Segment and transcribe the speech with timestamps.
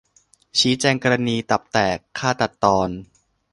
[0.59, 2.89] ชี้แจงกรณีตับแตก-ฆ่าตัดตอน